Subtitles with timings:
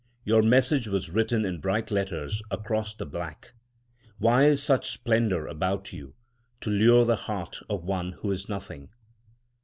[0.23, 3.53] Your message was written in bright letters across the black.
[4.17, 6.15] Why is such splendour about you,
[6.61, 8.89] to lure the heart of one who is nothing?